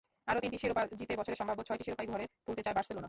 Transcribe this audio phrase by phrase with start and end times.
[0.27, 2.99] আরও তিনটি শিরোপা জিতে বছরে সম্ভাব্য ছয়টি শিরোপাই ঘরে তুলতে চায় বার্সেলোনা।